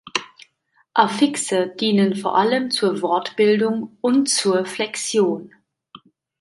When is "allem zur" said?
2.35-3.03